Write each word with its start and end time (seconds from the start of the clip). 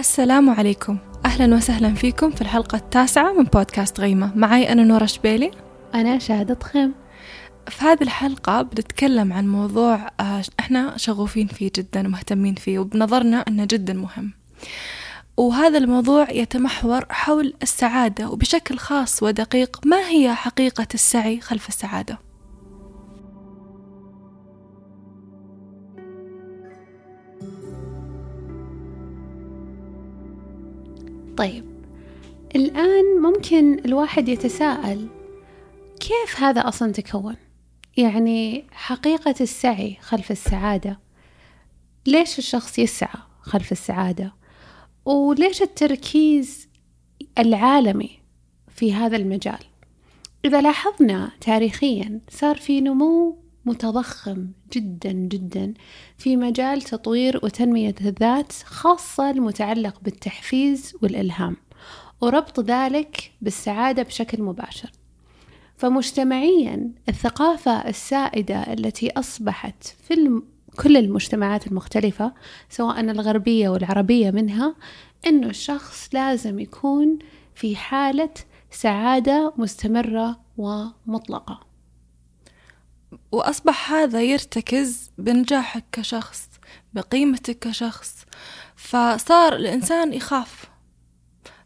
السلام 0.00 0.50
عليكم. 0.50 0.98
أهلا 1.24 1.56
وسهلا 1.56 1.94
فيكم 1.94 2.30
في 2.30 2.40
الحلقة 2.40 2.76
التاسعة 2.76 3.32
من 3.32 3.44
بودكاست 3.44 4.00
غيمة. 4.00 4.32
معي 4.36 4.72
أنا 4.72 4.84
نورة 4.84 5.06
شبيلي. 5.06 5.50
أنا 5.94 6.18
شهادة 6.18 6.58
خيم. 6.62 6.94
في 7.68 7.84
هذه 7.84 8.02
الحلقة 8.02 8.62
بنتكلم 8.62 9.32
عن 9.32 9.48
موضوع 9.48 10.10
آه، 10.20 10.42
إحنا 10.60 10.96
شغوفين 10.96 11.46
فيه 11.46 11.70
جدا 11.76 12.06
ومهتمين 12.06 12.54
فيه 12.54 12.78
وبنظرنا 12.78 13.44
إنه 13.48 13.64
جدا 13.64 13.92
مهم. 13.92 14.32
وهذا 15.36 15.78
الموضوع 15.78 16.30
يتمحور 16.30 17.04
حول 17.10 17.54
السعادة 17.62 18.30
وبشكل 18.30 18.78
خاص 18.78 19.22
ودقيق 19.22 19.80
ما 19.86 20.08
هي 20.08 20.34
حقيقة 20.34 20.86
السعي 20.94 21.40
خلف 21.40 21.68
السعادة. 21.68 22.18
طيب 31.38 31.64
الآن 32.56 33.04
ممكن 33.22 33.78
الواحد 33.84 34.28
يتساءل 34.28 35.08
كيف 36.00 36.40
هذا 36.40 36.68
أصلا 36.68 36.92
تكون؟ 36.92 37.36
يعني 37.96 38.64
حقيقة 38.72 39.34
السعي 39.40 39.96
خلف 40.00 40.30
السعادة 40.30 40.98
ليش 42.06 42.38
الشخص 42.38 42.78
يسعى 42.78 43.20
خلف 43.40 43.72
السعادة؟ 43.72 44.34
وليش 45.04 45.62
التركيز 45.62 46.68
العالمي 47.38 48.10
في 48.68 48.94
هذا 48.94 49.16
المجال؟ 49.16 49.64
إذا 50.44 50.60
لاحظنا 50.60 51.30
تاريخيا 51.40 52.20
صار 52.30 52.56
في 52.56 52.80
نمو 52.80 53.38
متضخم 53.68 54.46
جدا 54.72 55.12
جدا 55.12 55.74
في 56.18 56.36
مجال 56.36 56.82
تطوير 56.82 57.40
وتنمية 57.42 57.94
الذات 58.00 58.52
خاصة 58.52 59.30
المتعلق 59.30 60.00
بالتحفيز 60.02 60.94
والإلهام 61.02 61.56
وربط 62.20 62.60
ذلك 62.60 63.32
بالسعادة 63.40 64.02
بشكل 64.02 64.42
مباشر 64.42 64.90
فمجتمعيا 65.76 66.90
الثقافة 67.08 67.88
السائدة 67.88 68.72
التي 68.72 69.10
أصبحت 69.10 69.86
في. 70.08 70.42
كل 70.78 70.96
المجتمعات 70.96 71.66
المختلفة 71.66 72.32
سواء 72.70 73.00
الغربية 73.00 73.68
والعربية 73.68 74.30
منها 74.30 74.74
أنه 75.26 75.46
الشخص 75.46 76.08
لازم 76.12 76.58
يكون 76.58 77.18
في 77.54 77.76
حالة 77.76 78.30
سعادة 78.70 79.52
مستمرة 79.56 80.40
ومطلقة 80.58 81.67
وأصبح 83.32 83.92
هذا 83.92 84.22
يرتكز 84.22 85.10
بنجاحك 85.18 85.84
كشخص 85.92 86.48
بقيمتك 86.94 87.58
كشخص. 87.58 88.14
فصار 88.76 89.56
الإنسان 89.56 90.12
يخاف. 90.12 90.64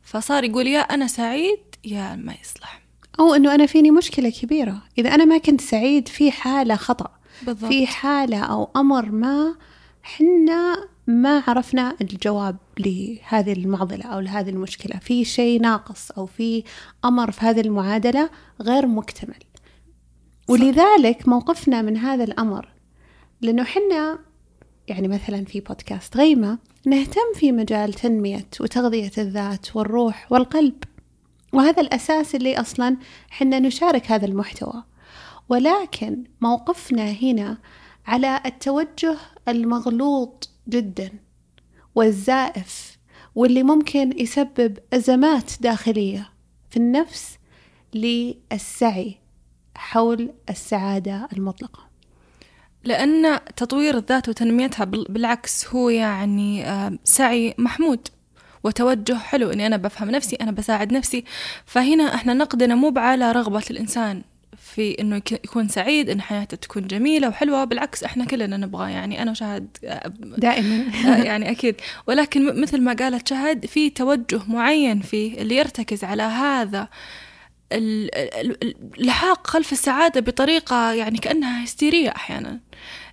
فصار 0.02 0.44
يقول 0.44 0.66
يا 0.66 0.80
أنا 0.80 1.06
سعيد 1.06 1.58
يا 1.84 2.16
ما 2.16 2.34
يصلح. 2.42 2.82
أو 3.20 3.34
أنه 3.34 3.54
أنا 3.54 3.66
فيني 3.66 3.90
مشكلة 3.90 4.30
كبيرة. 4.30 4.82
إذا 4.98 5.14
أنا 5.14 5.24
ما 5.24 5.38
كنت 5.38 5.60
سعيد 5.60 6.08
في 6.08 6.30
حالة 6.30 6.76
خطأ 6.76 7.10
بالضبط. 7.42 7.70
في 7.70 7.86
حالة 7.86 8.40
أو 8.40 8.70
أمر 8.76 9.10
ما 9.10 9.54
حنا 10.02 10.88
ما 11.06 11.42
عرفنا 11.46 11.96
الجواب 12.00 12.56
لهذه 12.78 13.52
المعضلة 13.52 14.04
أو 14.04 14.20
لهذه 14.20 14.50
المشكلة. 14.50 14.98
في 14.98 15.24
شيء 15.24 15.60
ناقص 15.60 16.10
أو 16.10 16.26
في 16.26 16.64
أمر 17.04 17.30
في 17.30 17.40
هذه 17.40 17.60
المعادلة 17.60 18.30
غير 18.60 18.86
مكتمل. 18.86 19.51
ولذلك 20.48 21.28
موقفنا 21.28 21.82
من 21.82 21.96
هذا 21.96 22.24
الأمر 22.24 22.68
لأنه 23.40 23.64
حنا 23.64 24.18
يعني 24.88 25.08
مثلا 25.08 25.44
في 25.44 25.60
بودكاست 25.60 26.16
غيمة 26.16 26.58
نهتم 26.86 27.34
في 27.34 27.52
مجال 27.52 27.92
تنمية 27.92 28.48
وتغذية 28.60 29.12
الذات 29.18 29.76
والروح 29.76 30.32
والقلب 30.32 30.84
وهذا 31.52 31.80
الأساس 31.80 32.34
اللي 32.34 32.60
أصلا 32.60 32.96
حنا 33.30 33.58
نشارك 33.58 34.10
هذا 34.10 34.26
المحتوى. 34.26 34.84
ولكن 35.48 36.24
موقفنا 36.40 37.10
هنا 37.10 37.58
على 38.06 38.40
التوجه 38.46 39.16
المغلوط 39.48 40.50
جدا 40.68 41.10
والزائف 41.94 42.98
واللي 43.34 43.62
ممكن 43.62 44.20
يسبب 44.20 44.78
أزمات 44.92 45.52
داخلية 45.60 46.30
في 46.70 46.76
النفس 46.76 47.38
للسعي. 47.94 49.21
حول 49.74 50.30
السعادة 50.50 51.28
المطلقة؟ 51.32 51.92
لأن 52.84 53.40
تطوير 53.56 53.96
الذات 53.96 54.28
وتنميتها 54.28 54.84
بالعكس 54.84 55.68
هو 55.68 55.88
يعني 55.88 56.64
سعي 57.04 57.54
محمود 57.58 58.08
وتوجه 58.64 59.14
حلو. 59.14 59.50
إني 59.50 59.66
أنا 59.66 59.76
بفهم 59.76 60.10
نفسي 60.10 60.36
أنا 60.36 60.50
بساعد 60.50 60.92
نفسي. 60.92 61.24
فهنا 61.66 62.14
إحنا 62.14 62.34
نقدنا 62.34 62.74
مو 62.74 62.92
على 62.96 63.32
رغبة 63.32 63.62
الإنسان 63.70 64.22
في 64.58 65.00
إنه 65.00 65.16
يكون 65.16 65.68
سعيد 65.68 66.10
إن 66.10 66.20
حياته 66.20 66.56
تكون 66.56 66.86
جميلة 66.86 67.28
وحلوة. 67.28 67.64
بالعكس 67.64 68.04
إحنا 68.04 68.24
كلنا 68.24 68.56
نبغى 68.56 68.92
يعني 68.92 69.22
أنا 69.22 69.30
وشهد 69.30 69.68
دائما. 70.38 70.84
يعني 71.04 71.50
أكيد. 71.50 71.76
ولكن 72.06 72.60
مثل 72.60 72.80
ما 72.80 72.92
قالت 72.92 73.28
شهد 73.28 73.66
في 73.66 73.90
توجه 73.90 74.40
معين 74.48 75.00
فيه 75.00 75.42
اللي 75.42 75.56
يرتكز 75.56 76.04
على 76.04 76.22
هذا. 76.22 76.88
اللحاق 77.72 79.46
خلف 79.46 79.72
السعادة 79.72 80.20
بطريقة 80.20 80.92
يعني 80.92 81.18
كأنها 81.18 81.64
هستيرية 81.64 82.08
أحيانا. 82.08 82.60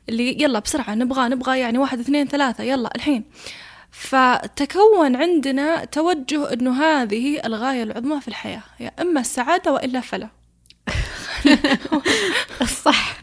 اللي 0.09 0.43
يلا 0.43 0.59
بسرعة 0.59 0.95
نبغى 0.95 1.29
نبغى 1.29 1.59
يعني 1.59 1.77
واحد 1.77 1.99
اثنين 1.99 2.27
ثلاثة 2.27 2.63
يلا 2.63 2.89
الحين. 2.95 3.23
فتكون 3.91 5.15
عندنا 5.15 5.85
توجه 5.85 6.53
أنه 6.53 6.83
هذه 6.83 7.41
الغاية 7.45 7.83
العظمى 7.83 8.21
في 8.21 8.27
الحياة 8.27 8.63
يا 8.79 8.91
إما 9.01 9.21
السعادة 9.21 9.73
وإلا 9.73 9.99
فلا. 9.99 10.29
صح. 12.85 13.21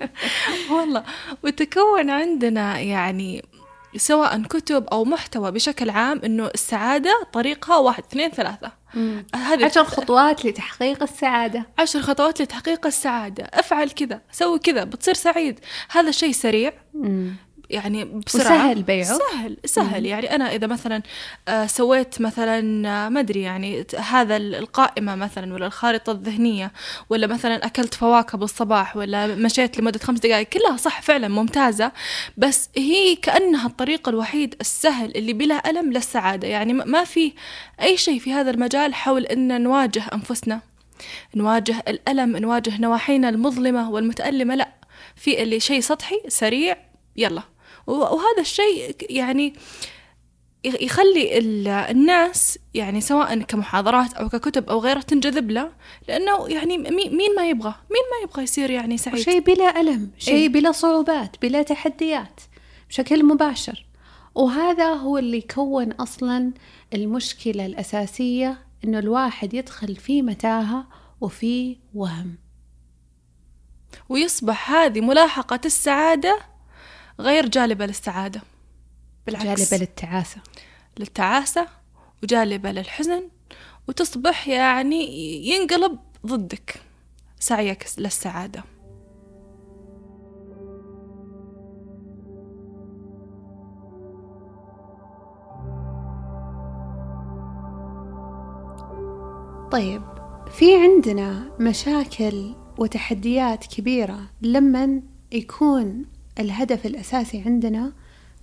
والله. 0.71 1.05
وتكون 1.45 2.11
عندنا 2.11 2.79
يعني 2.81 3.45
سواء 3.97 4.43
كتب 4.43 4.87
أو 4.87 5.05
محتوى 5.05 5.53
بشكل 5.53 5.91
عام 5.91 6.21
أنه 6.25 6.47
السعادة 6.55 7.27
طريقها 7.33 7.77
واحد 7.77 8.03
اثنين 8.11 8.31
ثلاثة. 8.31 8.73
هذه 9.35 9.65
عشر 9.65 9.85
خطوات 9.85 10.45
لتحقيق 10.45 11.03
السعادة. 11.03 11.67
عشر 11.79 12.03
خطوات 12.03 12.43
لتحقيق 12.43 12.87
السعادة. 12.87 13.45
افعل 13.45 13.91
كذا 13.91 14.21
سوي 14.33 14.59
كذا 14.59 14.85
بتصير 14.85 15.15
سعيد. 15.15 15.61
هذا 15.91 16.09
الشيء 16.09 16.33
سريع. 16.33 16.73
مم. 16.95 17.37
يعني 17.71 18.05
بسرعة. 18.05 18.45
وسهل 18.45 18.83
بيعه. 18.83 19.19
سهل 19.19 19.57
سهل. 19.65 20.01
مم. 20.01 20.07
يعني 20.07 20.35
أنا 20.35 20.55
إذا 20.55 20.67
مثلا 20.67 21.03
آه، 21.49 21.67
سويت 21.67 22.21
مثلا 22.21 22.89
آه، 22.89 23.09
ما 23.09 23.21
أدري 23.21 23.43
يعني 23.43 23.87
هذا 23.99 24.37
القائمة 24.37 25.15
مثلا 25.15 25.55
ولا 25.55 25.67
الخارطة 25.67 26.13
الذهنية 26.13 26.73
ولا 27.11 27.27
مثلا 27.27 27.67
أكلت 27.67 27.95
فواكه 27.95 28.39
بالصباح 28.39 28.97
ولا 28.97 29.27
مشيت 29.27 29.79
لمدة 29.79 29.99
خمس 29.99 30.19
دقائق 30.19 30.49
كلها 30.49 30.77
صح 30.77 31.03
فعلا 31.03 31.29
ممتازة. 31.29 31.93
بس 32.37 32.69
هي 32.77 33.17
كأنها 33.17 33.67
الطريق 33.67 34.09
الوحيد 34.09 34.55
السهل 34.61 35.17
اللي 35.17 35.33
بلا 35.33 35.71
ألم 35.71 35.93
للسعادة 35.93 36.49
يعني 36.49 36.73
ما 36.73 37.05
في 37.05 37.33
أي 37.83 37.97
شيء 37.97 38.19
في 38.19 38.33
هذا 38.33 38.51
المجال 38.51 38.95
حول 38.95 39.27
أن 39.27 39.63
نواجه 39.63 40.03
أنفسنا. 40.15 40.61
نواجه 41.35 41.85
الألم 41.89 42.37
نواجه 42.37 42.81
نواحينا 42.81 43.29
المظلمة 43.29 43.91
والمتألمة 43.91 44.55
لا. 44.55 44.69
في 45.17 45.43
اللي 45.43 45.61
شيء 45.61 45.81
سطحي 45.81 46.23
سريع 46.29 46.77
يلا. 47.17 47.43
وهذا 47.87 48.41
الشيء 48.41 48.97
يعني 49.11 49.55
يخلي 50.65 51.39
الناس 51.91 52.59
يعني 52.75 53.01
سواء 53.01 53.39
كمحاضرات 53.39 54.15
أو 54.15 54.29
ككتب 54.29 54.71
أو 54.71 54.79
غيرها 54.79 55.01
تنجذب 55.01 55.51
له 55.51 55.73
لأنه 56.09 56.49
يعني 56.49 56.79
مين 56.79 57.35
ما 57.37 57.49
يبغى؟ 57.49 57.75
مين 57.91 58.03
ما 58.13 58.25
يبغى 58.25 58.43
يصير 58.43 58.71
يعني 58.71 58.99
سعيد؟ 58.99 59.19
شيء 59.19 59.41
بلا 59.41 59.81
ألم 59.81 60.11
شيء 60.19 60.35
إيه؟ 60.35 60.49
بلا 60.49 60.73
صعوبات 60.73 61.37
بلا 61.43 61.63
تحديات 61.63 62.41
بشكل 62.89 63.25
مباشر. 63.25 63.87
وهذا 64.35 64.93
هو 64.93 65.19
اللي 65.19 65.41
كون 65.41 65.93
أصلا 65.93 66.53
المشكلة 66.95 67.67
الأساسية 67.67 68.59
إنه 68.85 68.99
الواحد 68.99 69.55
يدخل 69.55 69.97
في 69.97 70.23
متاهة 70.23 70.87
وفي 71.21 71.77
وهم. 71.95 72.39
ويصبح 74.09 74.71
هذه 74.71 75.01
ملاحقة 75.01 75.61
السعادة 75.65 76.56
غير 77.21 77.49
جالبة 77.49 77.87
للسعادة 77.87 78.41
بالعكس. 79.27 79.47
جالبة 79.47 79.85
للتعاسة. 79.85 80.41
للتعاسة 80.99 81.69
وجالبة 82.23 82.73
للحزن 82.73 83.29
وتصبح 83.89 84.49
يعني 84.49 85.05
ينقلب 85.49 85.99
ضدك 86.27 86.81
سعيك 87.41 87.87
للسعادة. 87.99 88.65
طيب 99.73 100.03
في 100.51 100.77
عندنا 100.77 101.57
مشاكل 101.61 102.55
وتحديات 102.79 103.67
كبيرة 103.67 104.21
لما 104.43 105.03
يكون 105.33 106.05
الهدف 106.39 106.87
الأساسي 106.87 107.43
عندنا 107.47 107.93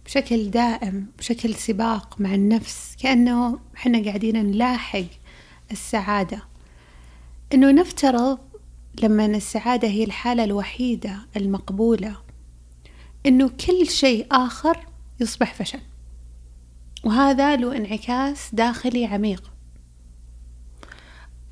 بشكل 0.05 0.49
دائم 0.49 1.07
بشكل 1.17 1.53
سباق 1.55 2.21
مع 2.21 2.33
النفس 2.33 2.95
كأنه 2.99 3.59
إحنا 3.75 4.03
قاعدين 4.05 4.45
نلاحق 4.45 5.05
السعادة. 5.71 6.43
إنه 7.53 7.71
نفترض 7.71 8.39
لما 9.03 9.25
السعادة 9.25 9.87
هي 9.87 10.03
الحالة 10.03 10.43
الوحيدة 10.43 11.19
المقبولة 11.37 12.17
إنه 13.25 13.49
كل 13.49 13.87
شيء 13.89 14.27
آخر 14.31 14.87
يصبح 15.19 15.53
فشل. 15.53 15.79
وهذا 17.03 17.55
له 17.55 17.77
انعكاس 17.77 18.49
داخلي 18.53 19.05
عميق. 19.05 19.52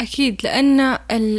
أكيد 0.02 0.42
لأن 0.44 0.98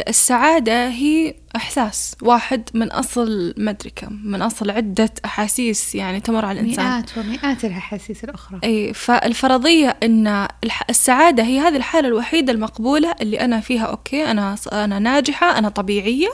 السعادة 0.09 0.89
هي 0.89 1.35
إحساس 1.57 2.17
واحد 2.23 2.71
من 2.75 2.93
أصل 2.93 3.55
مدري 3.57 3.93
كم 3.97 4.21
من 4.25 4.43
أصل 4.43 4.71
عدة 4.71 5.11
أحاسيس 5.25 5.95
يعني 5.95 6.21
تمر 6.21 6.45
على 6.45 6.61
الإنسان. 6.61 6.87
مئات 6.87 7.19
ومئات 7.19 7.65
الأحاسيس 7.65 8.25
الأخرى. 8.25 8.61
أي 8.65 8.95
فالفرضية 8.95 9.97
أن 10.03 10.49
السعادة 10.91 11.43
هي 11.43 11.61
هذه 11.61 11.77
الحالة 11.77 12.09
الوحيدة 12.09 12.53
المقبولة 12.53 13.15
اللي 13.21 13.41
أنا 13.41 13.61
فيها 13.61 13.85
أوكي 13.85 14.31
أنا 14.31 14.57
أنا 14.73 14.99
ناجحة 14.99 15.59
أنا 15.59 15.69
طبيعية. 15.69 16.31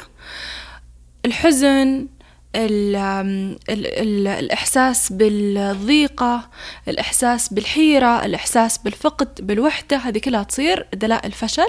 الحزن 1.25 2.07
ال 2.57 2.97
ال 2.97 3.87
ال 3.87 4.27
الإحساس 4.27 5.13
بالضيقة 5.13 6.51
الإحساس 6.89 7.53
بالحيرة 7.53 8.25
الإحساس 8.25 8.79
بالفقد 8.79 9.47
بالوحدة 9.47 9.97
هذه 9.97 10.19
كلها 10.19 10.43
تصير 10.43 10.87
دلائل 10.95 11.33
فشل. 11.33 11.69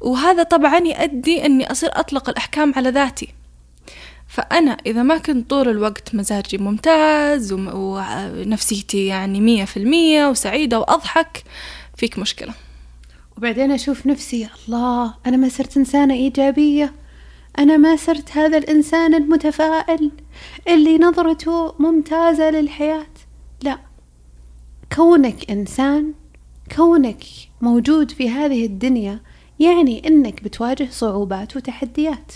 وهذا 0.00 0.42
طبعا 0.42 0.78
يؤدي 0.78 1.46
أني 1.46 1.70
أصير 1.70 1.90
أطلق 1.92 2.28
الأحكام 2.28 2.72
على 2.76 2.90
ذاتي. 2.90 3.28
فأنا 4.28 4.76
إذا 4.86 5.02
ما 5.02 5.18
كنت 5.18 5.50
طول 5.50 5.68
الوقت 5.68 6.14
مزاجي 6.14 6.58
ممتاز 6.58 7.52
ونفسيتي 7.52 9.06
يعني 9.06 9.40
مية 9.40 9.64
في 9.64 9.76
المية 9.76 10.26
وسعيدة 10.26 10.78
وأضحك 10.78 11.44
فيك 11.96 12.18
مشكلة. 12.18 12.54
وبعدين 13.36 13.72
أشوف 13.72 14.06
نفسي 14.06 14.48
الله 14.68 15.14
أنا 15.26 15.36
ما 15.36 15.48
صرت 15.48 15.76
إنسانة 15.76 16.14
إيجابية. 16.14 16.94
أنا 17.58 17.76
ما 17.76 17.96
صرت 17.96 18.36
هذا 18.36 18.58
الإنسان 18.58 19.14
المتفائل 19.14 20.10
اللي 20.68 20.98
نظرته 20.98 21.74
ممتازة 21.78 22.50
للحياة. 22.50 23.06
لا 23.62 23.78
كونك 24.96 25.50
إنسان 25.50 26.14
كونك 26.76 27.24
موجود 27.60 28.10
في 28.10 28.30
هذه 28.30 28.66
الدنيا 28.66 29.20
يعني 29.60 30.08
إنك 30.08 30.42
بتواجه 30.42 30.88
صعوبات 30.90 31.56
وتحديات. 31.56 32.32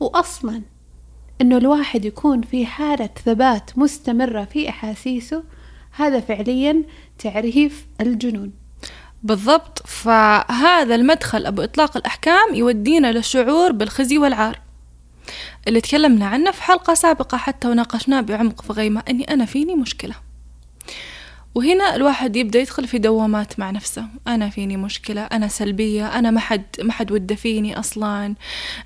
واصلا 0.00 0.62
إنه 1.40 1.56
الواحد 1.56 2.04
يكون 2.04 2.42
في 2.42 2.66
حالة 2.66 3.10
ثبات 3.24 3.78
مستمرة 3.78 4.44
في 4.44 4.68
أحاسيسه 4.68 5.44
هذا 5.90 6.20
فعليا 6.20 6.84
تعريف 7.18 7.86
الجنون. 8.00 8.52
بالضبط. 9.22 9.82
فهذا 9.86 10.94
المدخل 10.94 11.46
أبو 11.46 11.62
إطلاق 11.62 11.96
الأحكام 11.96 12.54
يودينا 12.54 13.12
للشعور 13.12 13.72
بالخزي 13.72 14.18
والعار. 14.18 14.60
اللي 15.68 15.80
تكلمنا 15.80 16.26
عنه 16.26 16.50
في 16.50 16.62
حلقة 16.62 16.94
سابقة 16.94 17.38
حتى 17.38 17.68
وناقشناه 17.68 18.20
بعمق 18.20 18.62
في 18.62 18.72
غيمة 18.72 19.02
أني 19.08 19.24
أنا 19.24 19.44
فيني 19.44 19.74
مشكلة. 19.74 20.14
وهنا 21.58 21.94
الواحد 21.94 22.36
يبدأ 22.36 22.58
يدخل 22.58 22.88
في 22.88 22.98
دوامات 22.98 23.58
مع 23.60 23.70
نفسه. 23.70 24.04
أنا 24.26 24.48
فيني 24.48 24.76
مشكلة 24.76 25.20
أنا 25.22 25.48
سلبية 25.48 26.18
أنا 26.18 26.30
ما 26.30 26.40
حد 26.40 26.64
ما 26.82 26.92
حد 26.92 27.12
وده 27.12 27.34
فيني 27.34 27.78
أصلا 27.78 28.34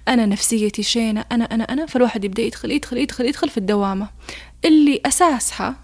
أنا 0.08 0.26
نفسيتي 0.26 0.82
شينة 0.82 1.24
أنا 1.32 1.44
أنا 1.44 1.64
أنا. 1.64 1.86
فالواحد 1.86 2.24
يبدأ 2.24 2.42
يدخل 2.42 2.70
يدخل 2.70 2.96
يدخل 2.96 3.26
يدخل 3.26 3.48
في 3.48 3.58
الدوامة. 3.58 4.08
اللي 4.64 5.00
أساسها 5.06 5.76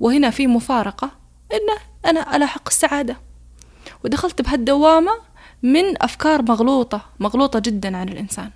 وهنا 0.00 0.30
في 0.30 0.46
مفارقة 0.46 1.10
إنه 1.52 1.78
أنا 2.10 2.36
ألاحق 2.36 2.68
السعادة. 2.68 3.16
ودخلت 4.04 4.42
بهالدوامة 4.42 5.12
من 5.62 6.02
أفكار 6.02 6.42
مغلوطة 6.42 7.00
مغلوطة 7.20 7.58
جدا 7.58 7.96
عن 7.96 8.08
الإنسان. 8.08 8.50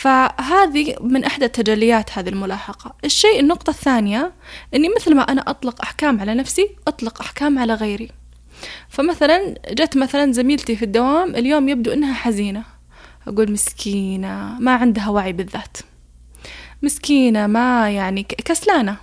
فهذه 0.00 0.96
من 1.00 1.24
إحدى 1.24 1.48
تجليات 1.48 2.18
هذه 2.18 2.28
الملاحقة. 2.28 2.94
الشيء 3.04 3.40
النقطة 3.40 3.70
الثانية 3.70 4.32
أني 4.74 4.88
مثل 4.96 5.14
ما 5.14 5.22
أنا 5.22 5.50
أطلق 5.50 5.82
أحكام 5.82 6.20
على 6.20 6.34
نفسي 6.34 6.76
أطلق 6.88 7.20
أحكام 7.20 7.58
على 7.58 7.74
غيري. 7.74 8.10
فمثلا 8.88 9.54
جت 9.70 9.96
مثلا 9.96 10.32
زميلتي 10.32 10.76
في 10.76 10.84
الدوام 10.84 11.34
اليوم 11.34 11.68
يبدو 11.68 11.92
أنها 11.92 12.14
حزينة. 12.14 12.64
أقول 13.28 13.52
مسكينة 13.52 14.56
ما 14.60 14.74
عندها 14.74 15.08
وعي 15.08 15.32
بالذات. 15.32 15.76
مسكينة 16.82 17.46
ما 17.46 17.90
يعني 17.90 18.22
كسلانة. 18.22 18.96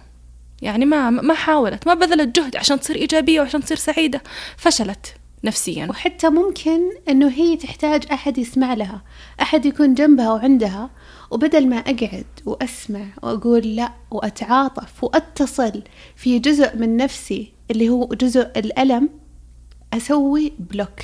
يعني 0.61 0.85
ما 0.85 1.09
ما 1.09 1.33
حاولت 1.33 1.87
ما 1.87 1.93
بذلت 1.93 2.39
جهد 2.39 2.55
عشان 2.55 2.79
تصير 2.79 2.95
إيجابية 2.95 3.41
وعشان 3.41 3.63
تصير 3.63 3.77
سعيدة. 3.77 4.21
فشلت. 4.57 5.15
نفسيا. 5.43 5.87
وحتى 5.89 6.29
ممكن 6.29 6.79
إنه 7.09 7.29
هي 7.29 7.57
تحتاج 7.57 8.03
أحد 8.11 8.37
يسمع 8.37 8.73
لها 8.73 9.01
أحد 9.41 9.65
يكون 9.65 9.93
جنبها 9.93 10.31
وعندها 10.31 10.89
وبدل 11.31 11.67
ما 11.67 11.77
أقعد 11.77 12.25
وأسمع 12.45 13.05
وأقول 13.23 13.75
لا 13.75 13.91
وأتعاطف 14.11 15.03
وأتصل 15.03 15.81
في 16.15 16.39
جزء 16.39 16.77
من 16.77 16.97
نفسي 16.97 17.53
اللي 17.71 17.89
هو 17.89 18.05
جزء 18.05 18.47
الألم 18.55 19.09
أسوي 19.93 20.53
بلوك. 20.59 20.99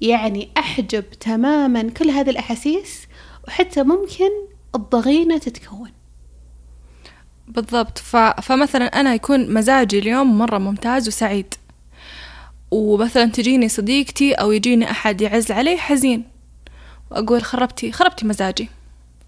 يعني 0.00 0.48
أحجب 0.58 1.10
تماما 1.10 1.82
كل 1.82 2.10
هذه 2.10 2.30
الأحاسيس 2.30 3.06
وحتى 3.48 3.82
ممكن 3.82 4.30
الضغينة 4.74 5.38
تتكون. 5.38 5.90
بالضبط. 7.48 7.98
ف... 7.98 8.16
فمثلا 8.16 8.84
أنا 8.84 9.14
يكون 9.14 9.54
مزاجي 9.54 9.98
اليوم 9.98 10.38
مرة 10.38 10.58
ممتاز 10.58 11.08
وسعيد. 11.08 11.54
ومثلا 12.70 13.24
تجيني 13.24 13.68
صديقتي 13.68 14.32
أو 14.32 14.52
يجيني 14.52 14.90
أحد 14.90 15.20
يعز 15.20 15.52
علي 15.52 15.76
حزين. 15.76 16.24
وأقول 17.10 17.42
خربتي 17.42 17.92
خربتي 17.92 18.26
مزاجي. 18.26 18.68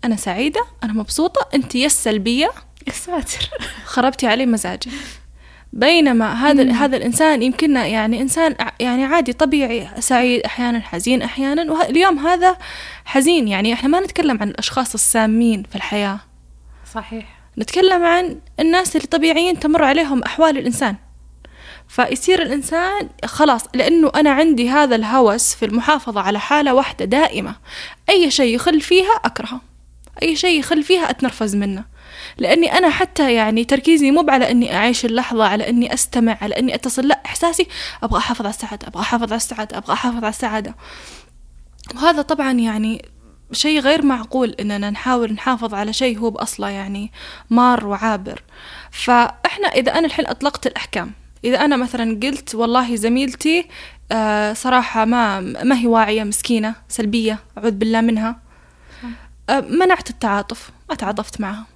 أنا 0.04 0.16
سعيدة 0.16 0.60
أنا 0.84 0.92
مبسوطة 0.92 1.48
أنت 1.54 1.75
يا 1.75 1.87
السلبية. 1.87 2.50
يا 2.87 2.92
ساتر. 2.92 3.50
خربتي 3.84 4.26
علي 4.26 4.46
مزاجي. 4.46 4.91
بينما 5.72 6.32
هذا 6.32 6.65
مم. 6.65 6.70
هذا 6.70 6.96
الإنسان 6.96 7.43
يمكن 7.43 7.76
يعني 7.76 8.20
إنسان 8.20 8.56
يعني 8.81 9.05
عادي 9.05 9.32
طبيعي 9.32 9.88
سعيد 9.98 10.41
أحيانا 10.43 10.81
حزين 10.81 11.22
أحيانا. 11.22 11.72
واليوم 11.72 12.19
هذا 12.19 12.56
حزين 13.05 13.48
يعني 13.48 13.72
إحنا 13.72 13.88
ما 13.88 14.00
نتكلم 14.00 14.38
عن 14.41 14.48
الأشخاص 14.48 14.94
السامين 14.94 15.62
في 15.62 15.76
الحياة. 15.76 16.20
صحيح. 16.94 17.41
نتكلم 17.58 18.03
عن 18.03 18.41
الناس 18.60 18.96
اللي 18.96 19.06
طبيعيين 19.06 19.60
تمر 19.60 19.84
عليهم 19.84 20.22
أحوال 20.22 20.58
الإنسان. 20.58 20.96
فيصير 21.91 22.43
الإنسان 22.43 23.09
خلاص 23.25 23.63
لأنه 23.75 24.13
أنا 24.15 24.31
عندي 24.31 24.70
هذا 24.70 24.97
الهوس 24.97 25.55
في 25.55 25.65
المحافظة 25.65 26.20
على 26.20 26.41
حالة 26.41 26.75
واحدة 26.75 27.05
دائمة. 27.05 27.55
أي 28.09 28.31
شيء 28.31 28.55
يخل 28.55 28.81
فيها 28.81 29.13
أكرهه. 29.25 29.61
أي 30.23 30.37
شيء 30.37 30.59
يخل 30.59 30.82
فيها 30.82 31.11
أتنرفز 31.11 31.56
منه. 31.56 31.85
لأني 32.39 32.79
أنا 32.79 32.91
حتى 32.91 33.35
يعني 33.35 33.65
تركيزي 33.65 34.11
مو 34.11 34.27
على 34.29 34.51
إني 34.51 34.77
أعيش 34.77 35.05
اللحظة 35.05 35.44
على 35.44 35.69
إني 35.69 35.94
أستمع 35.94 36.39
على 36.41 36.59
إني 36.59 36.75
أتصل 36.75 37.09
لا 37.09 37.20
إحساسي 37.27 37.67
أبغى 38.03 38.19
أحافظ 38.19 38.47
على 38.47 38.55
السعادة 38.55 38.89
أبغى 38.89 39.03
أحافظ 39.03 39.32
على 39.32 39.37
السعادة 39.37 39.79
أبغى 39.79 39.93
أحافظ 39.93 40.25
على 40.25 40.29
السعادة. 40.29 40.75
وهذا 41.94 42.23
طبعا 42.23 42.53
يعني 42.53 43.09
شيء 43.53 43.81
غير 43.81 44.05
معقول 44.05 44.51
إننا 44.51 44.91
نحاول 44.91 45.32
نحافظ 45.32 45.75
على 45.75 45.93
شيء 45.93 46.19
هو 46.19 46.31
بأصله 46.31 46.69
يعني 46.69 47.13
مار 47.51 47.87
وعابر. 47.87 48.43
فإحنا 48.91 49.69
إذا 49.69 49.99
أنا 49.99 50.06
الحين 50.06 50.27
أطلقت 50.27 50.67
الأحكام 50.67 51.19
إذا 51.44 51.65
أنا 51.65 51.77
مثلا 51.77 52.20
قلت 52.23 52.55
والله 52.55 52.97
زميلتي 52.97 53.67
آه 54.13 54.53
صراحة 54.53 55.05
ما 55.05 55.41
ما 55.41 55.79
هي 55.79 55.87
واعية 55.87 56.25
مسكينة 56.25 56.75
سلبية 56.89 57.39
أعوذ 57.59 57.70
بالله 57.70 58.01
منها. 58.01 58.41
آه 59.51 59.61
منعت 59.61 60.11
التعاطف 60.11 60.70
ما 60.89 60.94
تعاطفت 60.94 61.41
معها. 61.41 61.67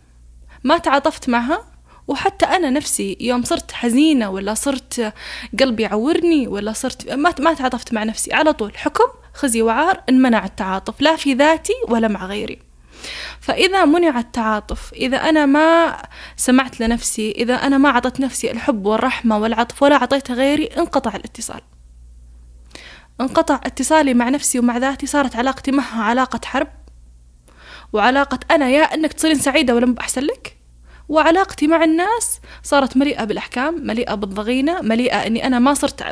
ما 0.65 0.79
تعاطفت 0.79 1.29
معها 1.29 1.65
وحتى 2.09 2.47
أنا 2.47 2.71
نفسي 2.71 3.17
يوم 3.21 3.43
صرت 3.43 3.73
حزينة 3.73 4.31
ولا 4.31 4.55
صرت 4.55 5.13
قلبي 5.61 5.83
يعورني 5.83 6.49
ولا 6.49 6.73
صرت 6.73 7.11
ما 7.13 7.35
ما 7.39 7.55
تعاطفت 7.55 7.93
مع 7.95 8.05
نفسي. 8.05 8.33
على 8.35 8.53
طول 8.53 8.79
حكم 8.79 9.09
خزي 9.35 9.63
وعار 9.63 10.03
انمنع 10.09 10.45
التعاطف 10.45 11.01
لا 11.01 11.17
في 11.17 11.35
ذاتي 11.35 11.75
ولا 11.89 12.09
مع 12.09 12.27
غيري. 12.27 12.59
فإذا 13.41 13.85
منع 13.85 14.19
التعاطف 14.19 14.93
إذا 14.93 15.17
أنا 15.17 15.47
ما 15.47 15.97
سمعت 16.37 16.81
لنفسي 16.81 17.31
إذا 17.31 17.55
أنا 17.55 17.79
ما 17.79 17.89
أعطيت 17.89 18.21
نفسي 18.21 18.51
الحب 18.51 18.87
والرحمة 18.87 19.39
والعطف 19.39 19.83
ولا 19.83 19.97
أعطيتها 19.97 20.35
غيري 20.35 20.65
انقطع 20.65 21.17
الاتصال. 21.17 21.61
انقطع 23.21 23.61
اتصالي 23.65 24.15
مع 24.15 24.29
نفسي 24.29 24.59
ومع 24.59 24.77
ذاتي 24.77 25.07
صارت 25.07 25.37
علاقتي 25.37 25.73
معها 25.73 26.03
علاقة 26.03 26.41
حرب 26.45 26.69
وعلاقة 27.93 28.39
أنا 28.51 28.69
يا 28.69 28.83
أنك 28.83 29.13
تصيرين 29.13 29.39
سعيدة 29.39 29.75
ولا 29.75 29.95
أحسن 30.01 30.23
لك؟ 30.23 30.54
وعلاقتي 31.09 31.67
مع 31.67 31.85
الناس 31.85 32.41
صارت 32.63 32.97
مليئة 32.97 33.25
بالأحكام 33.25 33.87
مليئة 33.87 34.15
بالضغينة 34.15 34.81
مليئة 34.83 35.27
أني 35.27 35.47
أنا 35.47 35.59
ما 35.59 35.75
صرت 35.75 36.03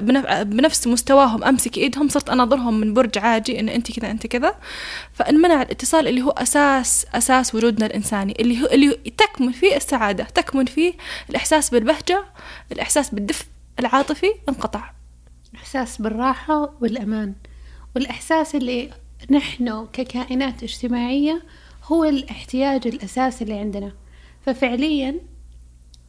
بنفس 0.42 0.86
مستواهم 0.86 1.44
أمسك 1.44 1.78
إيدهم 1.78 2.08
صرت 2.08 2.30
أناظرهم 2.30 2.80
من 2.80 2.94
برج 2.94 3.18
عاجي 3.18 3.60
أن 3.60 3.68
أنت 3.68 3.92
كذا 4.00 4.10
أنت 4.10 4.26
كذا. 4.26 4.54
فانمنع 5.12 5.62
الاتصال 5.62 6.08
اللي 6.08 6.22
هو 6.22 6.30
أساس 6.30 7.06
أساس 7.14 7.54
وجودنا 7.54 7.86
الإنساني 7.86 8.36
اللي 8.40 8.62
هو 8.62 8.66
اللي 8.66 8.98
تكمن 9.16 9.52
فيه 9.52 9.76
السعادة 9.76 10.24
تكمن 10.24 10.64
فيه 10.64 10.92
الإحساس 11.30 11.70
بالبهجة 11.70 12.24
الإحساس 12.72 13.14
بالدفء 13.14 13.44
العاطفي 13.78 14.30
انقطع. 14.48 14.90
إحساس 15.54 16.02
بالراحة 16.02 16.74
والأمان. 16.80 17.34
والإحساس 17.94 18.54
اللي 18.54 18.90
نحن 19.30 19.86
ككائنات 19.92 20.62
اجتماعية 20.62 21.42
هو 21.84 22.04
الاحتياج 22.04 22.86
الأساسي 22.86 23.44
اللي 23.44 23.54
عندنا. 23.54 23.92
ففعليا 24.42 25.20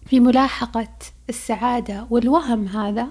في 0.05 0.19
ملاحقة 0.19 0.87
السعادة 1.29 2.07
والوهم 2.09 2.67
هذا 2.67 3.07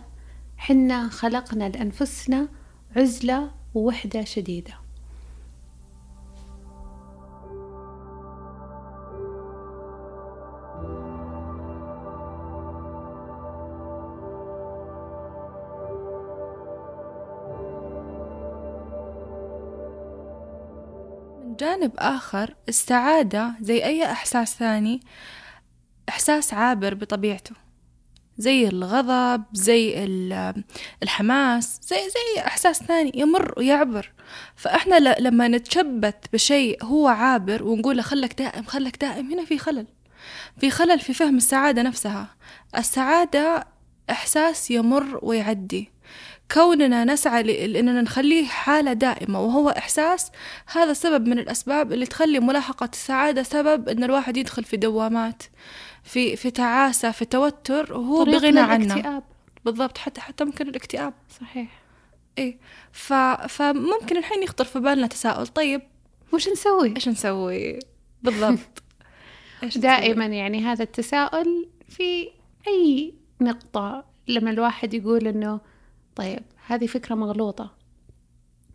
حنا 0.56 1.08
خلقنا 1.08 1.68
لأنفسنا 1.68 2.48
عزلة 2.96 3.50
ووحدة 3.74 4.24
شديدة. 4.24 4.81
جانب 21.82 21.94
آخر 21.98 22.54
السعادة 22.68 23.54
زي 23.60 23.84
أي 23.84 24.12
إحساس 24.12 24.54
ثاني 24.54 25.00
إحساس 26.08 26.54
عابر 26.54 26.94
بطبيعته. 26.94 27.54
زي 28.38 28.68
الغضب 28.68 29.44
زي 29.52 30.04
الحماس 31.02 31.80
زي 31.82 31.96
زي 31.96 32.40
إحساس 32.40 32.82
ثاني 32.82 33.12
يمر 33.14 33.54
ويعبر. 33.56 34.12
فإحنا 34.56 34.94
لما 35.20 35.48
نتشبت 35.48 36.26
بشيء 36.32 36.84
هو 36.84 37.08
عابر 37.08 37.62
ونقول 37.62 37.96
له 37.96 38.02
خلك 38.02 38.38
دائم 38.38 38.64
خلك 38.64 38.96
دائم 39.00 39.32
هنا 39.32 39.44
في 39.44 39.58
خلل. 39.58 39.86
في 40.58 40.70
خلل 40.70 41.00
في 41.00 41.14
فهم 41.14 41.36
السعادة 41.36 41.82
نفسها. 41.82 42.36
السعادة 42.78 43.66
إحساس 44.10 44.70
يمر 44.70 45.18
ويعدي. 45.22 45.91
كوننا 46.52 47.04
نسعى 47.04 47.42
لأننا 47.42 48.02
نخليه 48.02 48.46
حالة 48.46 48.92
دائمة 48.92 49.40
وهو 49.40 49.68
إحساس 49.68 50.32
هذا 50.66 50.92
سبب 50.92 51.26
من 51.26 51.38
الأسباب 51.38 51.92
اللي 51.92 52.06
تخلي 52.06 52.40
ملاحقة 52.40 52.88
السعادة 52.92 53.42
سبب 53.42 53.88
أن 53.88 54.04
الواحد 54.04 54.36
يدخل 54.36 54.64
في 54.64 54.76
دوامات 54.76 55.42
في 56.02 56.36
في 56.36 56.50
تعاسة 56.50 57.10
في 57.10 57.24
توتر 57.24 57.92
وهو 57.92 58.24
بغنى 58.24 58.60
عنه 58.60 59.22
بالضبط 59.64 59.98
حتى 59.98 60.20
حتى 60.20 60.44
ممكن 60.44 60.68
الاكتئاب 60.68 61.14
صحيح 61.40 61.82
إيه 62.38 62.58
ف 62.92 63.12
فممكن 63.48 64.16
الحين 64.16 64.42
يخطر 64.42 64.64
في 64.64 64.80
بالنا 64.80 65.06
تساؤل 65.06 65.46
طيب 65.46 65.82
وش 66.32 66.48
نسوي؟ 66.48 66.94
إيش 66.96 67.08
نسوي؟ 67.08 67.78
بالضبط 68.22 68.82
إيش 69.62 69.78
دائما 69.78 70.24
نسوي؟ 70.26 70.36
يعني 70.36 70.64
هذا 70.64 70.82
التساؤل 70.82 71.68
في 71.88 72.28
أي 72.68 73.14
نقطة 73.40 74.04
لما 74.28 74.50
الواحد 74.50 74.94
يقول 74.94 75.26
إنه 75.26 75.60
طيب 76.16 76.42
هذه 76.66 76.86
فكرة 76.86 77.14
مغلوطة. 77.14 77.74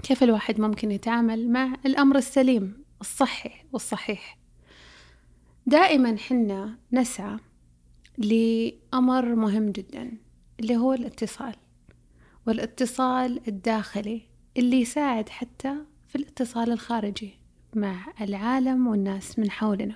كيف 0.03 0.23
الواحد 0.23 0.59
ممكن 0.59 0.91
يتعامل 0.91 1.49
مع 1.49 1.73
الأمر 1.85 2.17
السليم 2.17 2.83
الصحي 3.01 3.51
والصحيح؟ 3.73 4.37
دائما 5.65 6.17
حنا 6.17 6.77
نسعى 6.93 7.37
لأمر 8.17 9.35
مهم 9.35 9.69
جدا 9.69 10.11
اللي 10.59 10.77
هو 10.77 10.93
الاتصال 10.93 11.55
والاتصال 12.47 13.41
الداخلي 13.47 14.21
اللي 14.57 14.81
يساعد 14.81 15.29
حتى 15.29 15.75
في 16.07 16.15
الاتصال 16.15 16.71
الخارجي 16.71 17.33
مع 17.75 18.13
العالم 18.21 18.87
والناس 18.87 19.39
من 19.39 19.51
حولنا. 19.51 19.95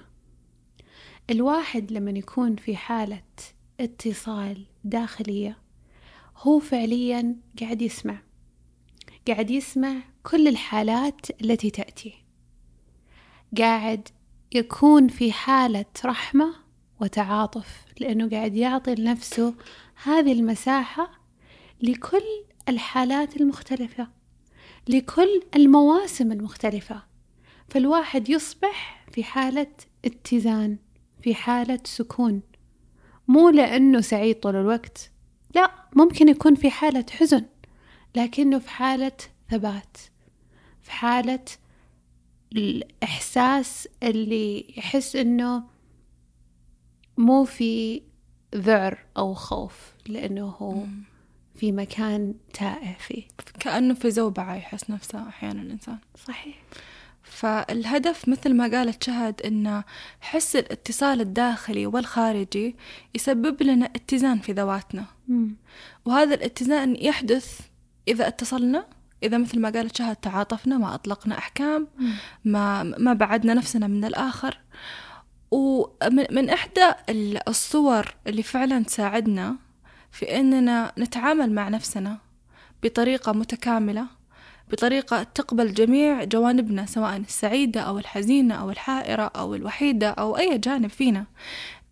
الواحد 1.29 1.91
لما 1.91 2.12
يكون 2.12 2.55
في 2.55 2.75
حالة 2.75 3.24
اتصال 3.79 4.65
داخلية 4.83 5.57
هو 6.41 6.60
فعليا 6.60 7.36
قاعد 7.62 7.81
يسمع 7.81 8.21
قاعد 9.27 9.51
يسمع 9.51 9.95
كل 10.24 10.48
الحالات 10.48 11.41
التي 11.41 11.69
تأتي. 11.69 12.13
قاعد 13.57 14.07
يكون 14.51 15.07
في 15.07 15.31
حالة 15.31 15.86
رحمة 16.05 16.55
وتعاطف 17.01 17.86
لأنه 18.00 18.29
قاعد 18.29 18.55
يعطي 18.55 18.95
لنفسه 18.95 19.55
هذه 20.03 20.31
المساحة 20.31 21.12
لكل 21.81 22.45
الحالات 22.69 23.38
المختلفة 23.38 24.07
لكل 24.89 25.41
المواسم 25.55 26.31
المختلفة. 26.31 27.03
فالواحد 27.69 28.29
يصبح 28.29 29.05
في 29.12 29.24
حالة 29.24 29.67
اتزان 30.05 30.77
في 31.21 31.36
حالة 31.36 31.79
سكون. 31.83 32.41
مو 33.27 33.50
لأنه 33.50 34.01
سعيد 34.01 34.39
طول 34.39 34.55
الوقت. 34.55 35.11
لا 35.55 35.72
ممكن 35.96 36.29
يكون 36.29 36.55
في 36.55 36.72
حالة 36.72 37.05
حزن 37.12 37.46
لكنه 38.15 38.60
في 38.60 38.70
حالة 38.70 39.17
ثبات 39.50 39.98
في 40.81 40.91
حالة 40.91 41.46
الإحساس 42.53 43.88
اللي 44.03 44.74
يحس 44.77 45.15
إنه 45.15 45.63
مو 47.17 47.43
في 47.43 48.01
ذعر 48.55 49.00
أو 49.17 49.34
خوف 49.34 49.93
لأنه 50.08 50.46
هو 50.46 50.84
في 51.55 51.72
مكان 51.72 52.36
تائه 52.53 52.93
فيه. 52.93 53.24
كأنه 53.60 53.93
في 53.93 54.12
زوبعة 54.12 54.55
يحس 54.55 54.89
نفسه 54.89 55.27
أحيانا 55.27 55.62
الإنسان. 55.62 55.98
صحيح. 56.27 56.55
فالهدف 57.23 58.29
مثل 58.29 58.53
ما 58.53 58.67
قالت 58.67 59.03
شهد 59.03 59.41
إن 59.41 59.83
حس 60.21 60.55
الاتصال 60.55 61.21
الداخلي 61.21 61.85
والخارجي 61.85 62.75
يسبب 63.15 63.63
لنا 63.63 63.85
اتزان 63.85 64.39
في 64.39 64.51
ذواتنا. 64.51 65.05
مم. 65.27 65.55
وهذا 66.05 66.33
الاتزان 66.33 66.95
يحدث 66.95 67.59
إذا 68.07 68.27
اتصلنا 68.27 68.85
إذا 69.23 69.37
مثل 69.37 69.59
ما 69.59 69.69
قالت 69.69 69.97
شهد 69.97 70.15
تعاطفنا 70.15 70.77
ما 70.77 70.95
أطلقنا 70.95 71.37
أحكام 71.37 71.87
ما 72.45 72.83
ما 72.83 73.13
بعدنا 73.13 73.53
نفسنا 73.53 73.87
من 73.87 74.05
الآخر. 74.05 74.59
ومن 75.51 76.25
من 76.31 76.49
إحدى 76.49 76.91
الصور 77.47 78.15
اللي 78.27 78.43
فعلا 78.43 78.83
تساعدنا 78.83 79.55
في 80.11 80.39
أننا 80.39 80.91
نتعامل 80.97 81.51
مع 81.53 81.69
نفسنا 81.69 82.17
بطريقة 82.83 83.31
متكاملة 83.31 84.05
بطريقة 84.71 85.23
تقبل 85.23 85.73
جميع 85.73 86.23
جوانبنا 86.23 86.85
سواء 86.85 87.17
السعيدة 87.17 87.81
أو 87.81 87.99
الحزينة 87.99 88.55
أو 88.55 88.69
الحائرة 88.69 89.23
أو 89.23 89.55
الوحيدة 89.55 90.09
أو 90.09 90.37
أي 90.37 90.57
جانب 90.57 90.89
فينا. 90.89 91.25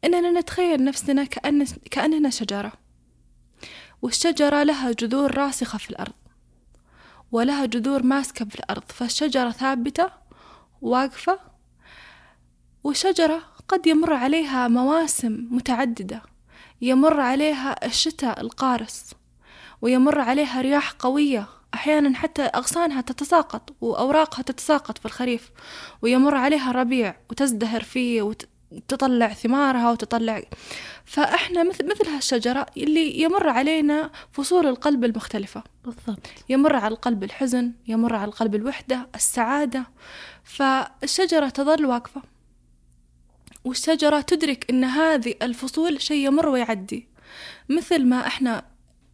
إننا 0.05 0.39
نتخيل 0.39 0.83
نفسنا 0.83 1.24
كأن 1.24 1.65
كأننا 1.65 2.29
شجرة. 2.29 2.71
والشجرة 4.01 4.63
لها 4.63 4.91
جذور 4.91 5.38
راسخة 5.38 5.77
في 5.77 5.89
الأرض 5.89 6.13
ولها 7.31 7.65
جذور 7.65 8.03
ماسكة 8.03 8.45
في 8.45 8.55
الأرض 8.55 8.83
فالشجرة 8.88 9.50
ثابتة 9.50 10.09
واقفة 10.81 11.39
والشجرة 12.83 13.41
قد 13.67 13.88
يمر 13.88 14.13
عليها 14.13 14.67
مواسم 14.67 15.48
متعددة. 15.51 16.21
يمر 16.81 17.19
عليها 17.19 17.86
الشتاء 17.86 18.41
القارس 18.41 19.13
ويمر 19.81 20.19
عليها 20.19 20.62
رياح 20.62 20.91
قوية. 20.91 21.59
أحيانا 21.74 22.18
حتى 22.18 22.42
أغصانها 22.42 23.02
تتساقط 23.02 23.74
وأوراقها 23.82 24.42
تتساقط 24.42 24.98
في 24.98 25.06
الخريف 25.06 25.52
ويمر 26.02 26.36
عليها 26.36 26.72
ربيع 26.72 27.16
وتزدهر 27.30 27.84
فيه 27.84 28.22
وتطلع 28.22 29.28
ثمارها 29.34 29.92
وتطلع 29.92 30.44
فإحنا 31.06 31.64
مثل 31.64 31.86
مثل 31.90 32.08
هالشجرة 32.08 32.66
اللي 32.78 33.22
يمر 33.22 33.50
علينا 33.50 34.12
فصول 34.32 34.68
القلب 34.68 35.04
المختلفة. 35.04 35.64
بالضبط. 35.86 36.28
يمر 36.50 36.76
على 36.76 36.94
القلب 36.94 37.24
الحزن 37.24 37.72
يمر 37.88 38.16
على 38.16 38.26
القلب 38.26 38.56
الوحدة 38.56 39.08
السعادة. 39.16 39.86
فالشجرة 40.44 41.50
تظل 41.50 41.86
واقفة 41.86 42.22
والشجرة 43.66 44.22
تدرك 44.22 44.70
أن 44.70 44.84
هذه 44.84 45.34
الفصول 45.42 46.02
شيء 46.02 46.26
يمر 46.26 46.50
ويعدي. 46.50 47.08
مثل 47.70 48.06
ما 48.06 48.28
إحنا 48.28 48.64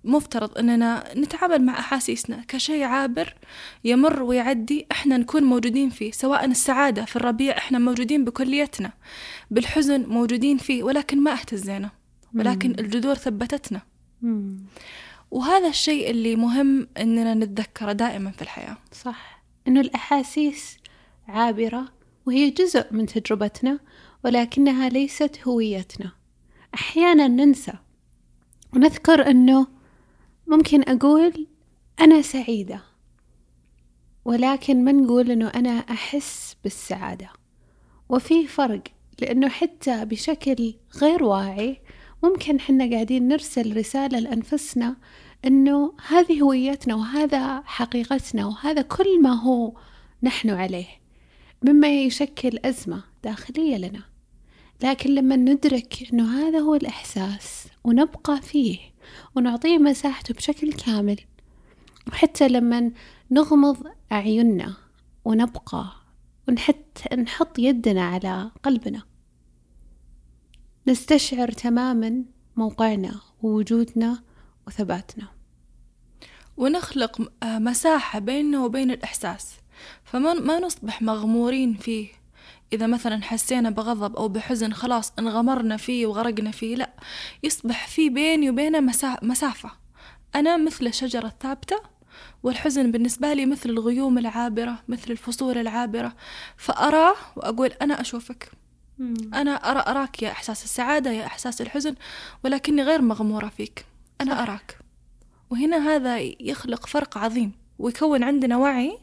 مفترض 0.06 0.58
أننا 0.58 1.14
نتعامل 1.18 1.62
مع 1.62 1.80
أحاسيسنا. 1.80 2.44
كشيء 2.48 2.84
عابر 2.84 3.36
يمر 3.84 4.24
ويعدي 4.24 4.86
إحنا 4.92 5.18
نكون 5.18 5.44
موجودين 5.44 5.90
فيه. 5.90 6.12
سواء 6.12 6.46
السعادة 6.46 7.06
في 7.06 7.16
الربيع 7.16 7.58
إحنا 7.58 7.80
موجودين 7.80 8.26
بكليتنا. 8.26 8.92
بالحزن 9.52 10.06
موجودين 10.06 10.58
فيه. 10.58 10.84
ولكن 10.84 11.24
ما 11.24 11.32
اهتزينا. 11.34 11.90
ولكن 12.36 12.70
مم. 12.70 12.76
الجذور 12.80 13.16
ثبتتنا. 13.16 13.82
مم. 14.22 14.58
وهذا 15.32 15.68
الشيء 15.68 16.10
اللي 16.10 16.36
مهم 16.36 16.88
أننا 16.98 17.34
نتذكره 17.34 17.92
دائما 17.92 18.32
في 18.32 18.42
الحياة. 18.42 18.78
صح. 18.92 19.44
أنه 19.68 19.82
الأحاسيس 19.82 20.78
عابرة 21.28 21.86
وهي 22.26 22.50
جزء 22.50 22.86
من 22.92 23.06
تجربتنا 23.06 23.80
ولكنها 24.26 24.90
ليست 24.90 25.40
هويتنا. 25.48 26.12
أحيانا 26.76 27.28
ننسى. 27.28 27.74
ونذكر 28.74 29.30
أنه 29.30 29.68
ممكن 30.48 30.82
أقول 30.82 31.48
أنا 32.00 32.22
سعيدة 32.22 32.82
ولكن 34.26 34.84
ما 34.84 34.92
نقول 34.92 35.32
أنه 35.32 35.48
أنا 35.48 35.70
أحس 35.70 36.56
بالسعادة. 36.64 37.30
وفي 38.10 38.48
فرق 38.48 38.84
لأنه 39.22 39.50
حتى 39.50 40.06
بشكل 40.06 40.74
غير 41.02 41.24
واعي 41.24 41.82
ممكن 42.24 42.60
حنا 42.60 42.90
قاعدين 42.92 43.28
نرسل 43.28 43.78
رسالة 43.78 44.20
لأنفسنا 44.20 44.96
أنه 45.46 45.94
هذه 46.08 46.42
هويتنا 46.42 46.96
وهذا 46.96 47.62
حقيقتنا 47.66 48.46
وهذا 48.46 48.82
كل 48.82 49.22
ما 49.22 49.34
هو 49.34 49.74
نحن 50.24 50.50
عليه 50.50 50.88
مما 51.64 51.88
يشكل 51.88 52.60
أزمة 52.66 53.04
داخلية 53.24 53.78
لنا. 53.78 54.02
لكن 54.84 55.10
لما 55.16 55.36
ندرك 55.36 55.94
أنه 56.14 56.48
هذا 56.48 56.60
هو 56.60 56.76
الإحساس 56.76 57.68
ونبقى 57.84 58.42
فيه 58.42 58.80
ونعطيه 59.36 59.78
مساحته 59.78 60.34
بشكل 60.34 60.74
كامل. 60.74 61.20
وحتى 62.08 62.48
لما 62.48 62.92
نغمض 63.32 63.88
أعيننا 64.12 64.74
ونبقى 65.26 65.92
ونحط 66.48 67.14
نحط 67.18 67.60
يدنا 67.60 68.06
على 68.06 68.52
قلبنا 68.64 69.04
نستشعر 70.88 71.52
تماما 71.52 72.24
موقعنا 72.58 73.22
ووجودنا 73.42 74.24
وثباتنا. 74.68 75.28
ونخلق 76.58 77.32
آه، 77.44 77.60
مساحة 77.60 78.20
بيننا 78.20 78.66
وبين 78.66 78.92
الإحساس. 78.92 79.56
فما 80.04 80.34
ما 80.34 80.60
نصبح 80.60 81.02
مغمورين 81.02 81.74
فيه. 81.74 82.08
إذا 82.76 82.88
مثلا 82.88 83.24
حسينا 83.24 83.70
بغضب 83.70 84.16
أو 84.16 84.28
بحزن 84.28 84.74
خلاص 84.74 85.14
انغمرنا 85.20 85.78
فيه 85.78 86.06
وغرقنا 86.06 86.52
فيه 86.52 86.76
لا 86.76 86.90
يصبح 87.44 87.88
في 87.88 88.10
بيني 88.10 88.50
وبينه 88.50 88.94
مسافة. 89.22 89.72
أنا 90.36 90.58
مثل 90.58 90.88
الشجرة 90.88 91.28
الثابتة 91.28 91.82
والحزن 92.44 92.92
بالنسبة 92.92 93.34
لي 93.34 93.46
مثل 93.46 93.70
الغيوم 93.70 94.18
العابرة 94.18 94.84
مثل 94.88 95.12
الفصول 95.12 95.58
العابرة. 95.58 96.16
فأراه 96.58 97.16
وأقول 97.36 97.70
أنا 97.82 98.02
أشوفك. 98.02 98.52
أنا 99.34 99.52
أرى 99.52 99.84
أراك 99.88 100.24
يا 100.24 100.32
إحساس 100.32 100.64
السعادة 100.64 101.12
يا 101.12 101.26
إحساس 101.26 101.62
الحزن 101.62 101.96
ولكني 102.44 102.84
غير 102.84 103.02
مغمورة 103.02 103.48
فيك. 103.48 103.86
أنا 104.22 104.32
صح. 104.32 104.40
أراك. 104.40 104.78
وهنا 105.50 105.78
هذا 105.78 106.20
يخلق 106.20 106.86
فرق 106.86 107.18
عظيم 107.18 107.52
ويكون 107.80 108.24
عندنا 108.24 108.58
وعي 108.58 108.98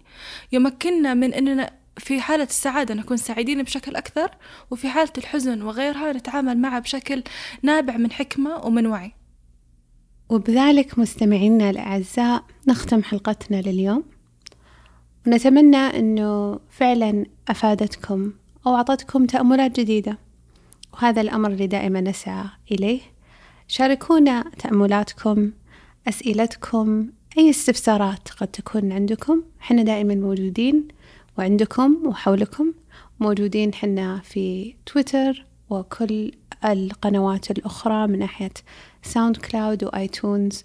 يمكننا 0.53 1.15
من 1.15 1.35
أننا 1.35 1.82
في 1.99 2.21
حالة 2.21 2.45
السعادة 2.45 2.95
نكون 2.95 3.17
سعيدين 3.17 3.63
بشكل 3.63 3.97
أكثر 3.97 4.31
وفي 4.71 4.89
حالة 4.89 5.13
الحزن 5.19 5.63
وغيرها 5.63 6.13
نتعامل 6.13 6.59
معها 6.59 6.79
بشكل 6.79 7.23
نابع 7.63 7.97
من 7.97 8.13
حكمة 8.13 8.57
ومن 8.67 8.87
وعي. 8.87 9.13
وبذلك 10.29 10.99
مستمعينا 10.99 11.71
الأعزاء 11.71 12.45
نختم 12.69 13.03
حلقتنا 13.03 13.63
لليوم. 13.63 14.05
ونتمنى 15.27 15.77
أنه 15.77 16.61
فعلا 16.71 17.27
أفادتكم 17.49 18.33
أو 18.67 18.75
أعطتكم 18.75 19.27
تأملات 19.27 19.81
جديدة. 19.81 20.19
وهذا 20.95 21.21
الأمر 21.21 21.51
اللي 21.51 21.67
دائما 21.67 22.01
نسعى 22.01 22.45
إليه. 22.71 23.01
شاركونا 23.69 24.45
تأملاتكم 24.59 25.53
أسئلتكم 26.09 27.09
أي 27.39 27.51
استفسارات 27.51 28.29
قد 28.29 28.49
تكون 28.49 28.93
عندكم. 28.93 29.43
حنا 29.61 29.83
دائما 29.83 30.15
موجودين. 30.15 30.89
وعندكم 31.39 32.07
وحولكم 32.07 32.73
موجودين 33.21 33.75
حنا 33.75 34.21
في 34.25 34.75
تويتر 34.87 35.47
وكل 35.71 36.33
القنوات 36.65 37.51
الأخرى 37.51 38.07
من 38.07 38.19
ناحية 38.19 38.53
SoundCloud 39.03 39.37
و 39.37 39.85
iTunes. 39.85 40.65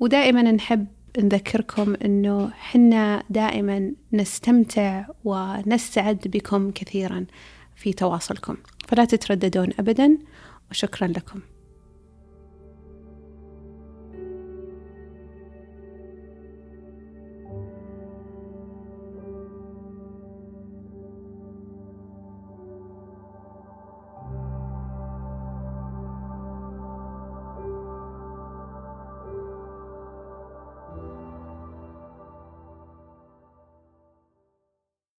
ودائما 0.00 0.42
نحب 0.42 0.86
نذكركم 1.18 1.94
أنه 2.04 2.50
حنا 2.50 3.22
دائما 3.30 3.92
نستمتع 4.12 5.04
ونسعد 5.24 6.20
بكم 6.24 6.70
كثيرا 6.70 7.26
في 7.76 7.92
تواصلكم. 7.92 8.56
فلا 8.88 9.04
تترددون 9.04 9.68
أبدا 9.78 10.18
وشكرا 10.70 11.08
لكم. 11.08 11.40